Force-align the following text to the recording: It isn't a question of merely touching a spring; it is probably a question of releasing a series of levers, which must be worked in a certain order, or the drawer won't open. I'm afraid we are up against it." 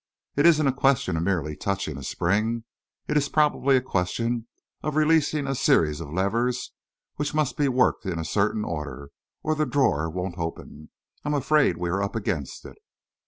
It 0.35 0.47
isn't 0.47 0.65
a 0.65 0.73
question 0.73 1.15
of 1.15 1.21
merely 1.21 1.55
touching 1.55 1.95
a 1.95 2.03
spring; 2.03 2.63
it 3.07 3.15
is 3.17 3.29
probably 3.29 3.77
a 3.77 3.81
question 3.81 4.47
of 4.81 4.95
releasing 4.95 5.45
a 5.45 5.53
series 5.53 6.01
of 6.01 6.09
levers, 6.11 6.73
which 7.17 7.35
must 7.35 7.55
be 7.55 7.67
worked 7.67 8.07
in 8.07 8.17
a 8.17 8.25
certain 8.25 8.65
order, 8.65 9.11
or 9.43 9.53
the 9.53 9.67
drawer 9.67 10.09
won't 10.09 10.39
open. 10.39 10.89
I'm 11.23 11.35
afraid 11.35 11.77
we 11.77 11.91
are 11.91 12.01
up 12.01 12.15
against 12.15 12.65
it." 12.65 12.79